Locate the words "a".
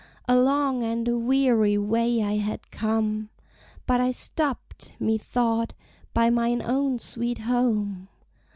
0.27-0.35, 1.07-1.15